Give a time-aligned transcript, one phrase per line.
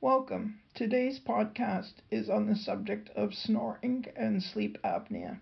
[0.00, 0.60] Welcome.
[0.74, 5.40] Today's podcast is on the subject of snoring and sleep apnea.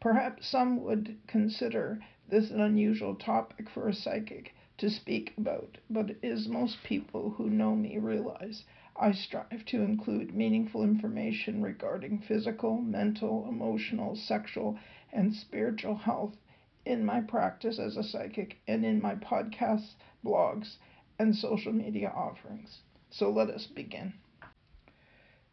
[0.00, 6.16] Perhaps some would consider this an unusual topic for a psychic to speak about, but
[6.24, 8.64] as most people who know me realize,
[8.96, 14.78] I strive to include meaningful information regarding physical, mental, emotional, sexual,
[15.12, 16.38] and spiritual health
[16.86, 20.78] in my practice as a psychic and in my podcasts, blogs,
[21.18, 22.80] and social media offerings.
[23.14, 24.14] So let us begin.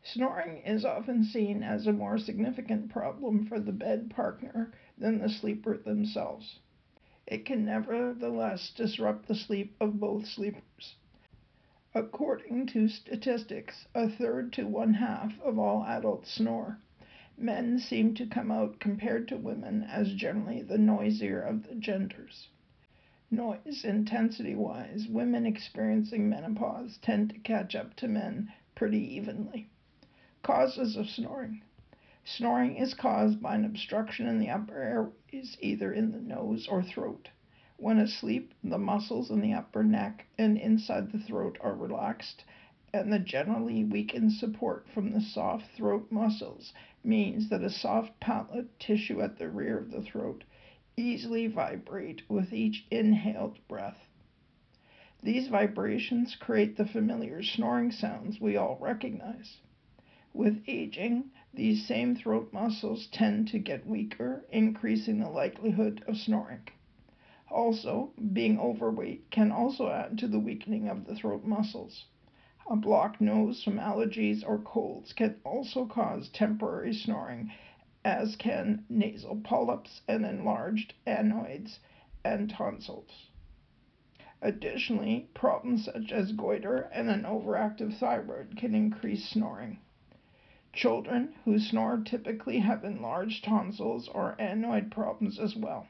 [0.02, 5.28] Snoring is often seen as a more significant problem for the bed partner than the
[5.28, 6.60] sleeper themselves.
[7.28, 10.96] It can nevertheless disrupt the sleep of both sleepers.
[11.94, 16.80] According to statistics, a third to one half of all adults snore.
[17.38, 22.48] Men seem to come out compared to women as generally the noisier of the genders.
[23.32, 29.70] Noise intensity wise, women experiencing menopause tend to catch up to men pretty evenly.
[30.42, 31.62] Causes of snoring.
[32.24, 36.82] Snoring is caused by an obstruction in the upper airways, either in the nose or
[36.82, 37.30] throat.
[37.78, 42.44] When asleep, the muscles in the upper neck and inside the throat are relaxed,
[42.92, 48.80] and the generally weakened support from the soft throat muscles means that a soft palate
[48.80, 50.44] tissue at the rear of the throat
[51.00, 54.10] easily vibrate with each inhaled breath.
[55.24, 59.58] These vibrations create the familiar snoring sounds we all recognize.
[60.34, 66.68] With aging, these same throat muscles tend to get weaker, increasing the likelihood of snoring.
[67.50, 72.06] Also, being overweight can also add to the weakening of the throat muscles.
[72.70, 77.52] A blocked nose from allergies or colds can also cause temporary snoring
[78.06, 81.80] as can nasal polyps and enlarged adenoids
[82.24, 83.30] and tonsils.
[84.42, 89.80] Additionally, problems such as goiter and an overactive thyroid can increase snoring.
[90.72, 95.88] Children who snore typically have enlarged tonsils or adenoid problems as well.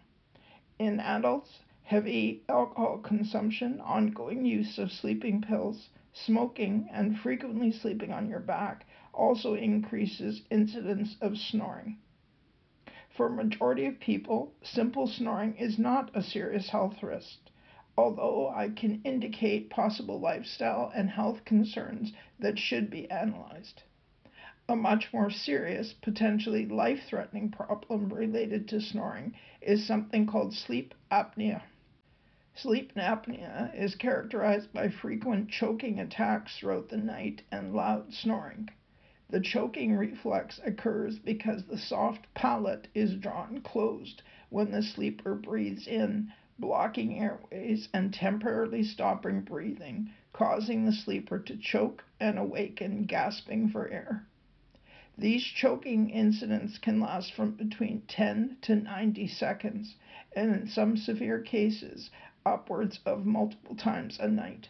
[0.79, 8.29] In adults, heavy alcohol consumption, ongoing use of sleeping pills, smoking, and frequently sleeping on
[8.29, 11.97] your back also increases incidence of snoring.
[13.09, 17.40] For a majority of people, simple snoring is not a serious health risk,
[17.97, 23.84] although I can indicate possible lifestyle and health concerns that should be analyzed.
[24.70, 30.94] A much more serious, potentially life threatening problem related to snoring is something called sleep
[31.12, 31.64] apnea.
[32.53, 38.70] Sleep apnea is characterized by frequent choking attacks throughout the night and loud snoring.
[39.31, 45.88] The choking reflex occurs because the soft palate is drawn closed when the sleeper breathes
[45.88, 53.69] in, blocking airways and temporarily stopping breathing, causing the sleeper to choke and awaken gasping
[53.69, 54.25] for air.
[55.16, 59.96] These choking incidents can last from between 10 to 90 seconds,
[60.35, 62.09] and in some severe cases,
[62.44, 64.69] upwards of multiple times a night.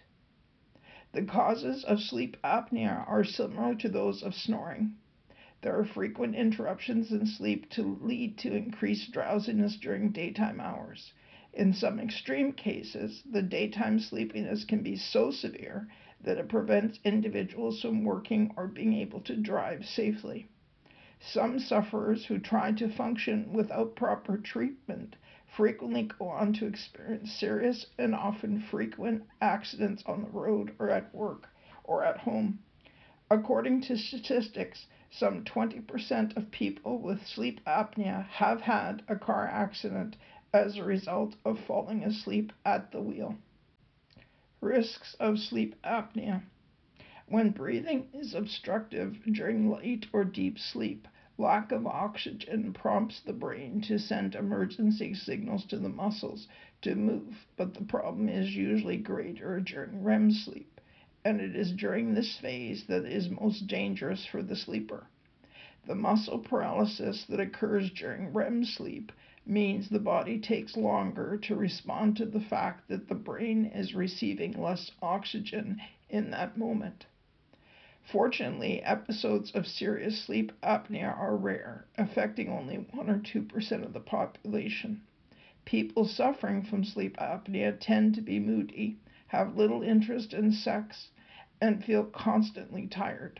[1.11, 4.93] The causes of sleep apnea are similar to those of snoring.
[5.63, 11.11] There are frequent interruptions in sleep to lead to increased drowsiness during daytime hours.
[11.51, 15.87] In some extreme cases, the daytime sleepiness can be so severe
[16.21, 20.47] that it prevents individuals from working or being able to drive safely.
[21.19, 25.15] Some sufferers who try to function without proper treatment
[25.55, 31.13] frequently go on to experience serious and often frequent accidents on the road or at
[31.13, 31.49] work
[31.83, 32.59] or at home.
[33.31, 40.15] According to statistics, some 20% of people with sleep apnea have had a car accident
[40.53, 43.35] as a result of falling asleep at the wheel.
[44.61, 46.43] Risks of sleep apnea.
[47.27, 51.07] When breathing is obstructive during light or deep sleep,
[51.41, 56.49] Lack of oxygen prompts the brain to send emergency signals to the muscles
[56.81, 60.81] to move, but the problem is usually greater during REM sleep,
[61.23, 65.07] and it is during this phase that is most dangerous for the sleeper.
[65.87, 69.13] The muscle paralysis that occurs during REM sleep
[69.45, 74.61] means the body takes longer to respond to the fact that the brain is receiving
[74.61, 77.05] less oxygen in that moment.
[78.11, 83.99] Fortunately, episodes of serious sleep apnea are rare, affecting only 1 or 2% of the
[83.99, 85.01] population.
[85.63, 88.97] People suffering from sleep apnea tend to be moody,
[89.27, 91.11] have little interest in sex,
[91.61, 93.39] and feel constantly tired.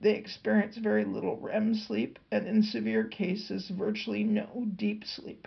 [0.00, 5.46] They experience very little REM sleep and, in severe cases, virtually no deep sleep.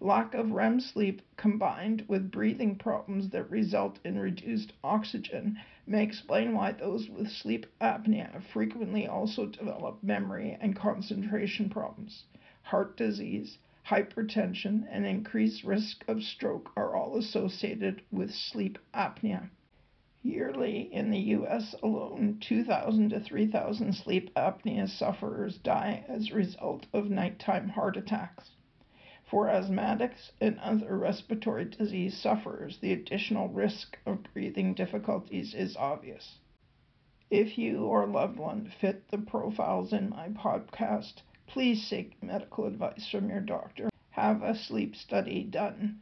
[0.00, 5.58] Lack of REM sleep combined with breathing problems that result in reduced oxygen
[5.88, 12.24] may explain why those with sleep apnea frequently also develop memory and concentration problems.
[12.62, 19.48] Heart disease, hypertension, and increased risk of stroke are all associated with sleep apnea.
[20.22, 26.86] Yearly in the US alone, 2,000 to 3,000 sleep apnea sufferers die as a result
[26.92, 28.50] of nighttime heart attacks.
[29.30, 36.38] For asthmatics and other respiratory disease sufferers, the additional risk of breathing difficulties is obvious.
[37.28, 43.06] If you or loved one fit the profiles in my podcast, please seek medical advice
[43.10, 43.90] from your doctor.
[44.12, 46.00] Have a sleep study done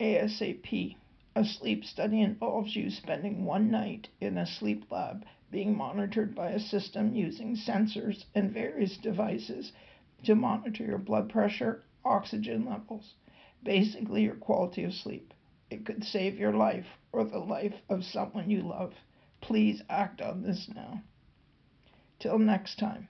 [0.00, 0.96] ASAP.
[1.34, 6.52] A sleep study involves you spending one night in a sleep lab being monitored by
[6.52, 9.72] a system using sensors and various devices
[10.24, 13.14] to monitor your blood pressure, oxygen levels,
[13.62, 15.32] basically your quality of sleep.
[15.70, 18.94] It could save your life or the life of someone you love.
[19.40, 21.02] Please act on this now.
[22.18, 23.08] Till next time.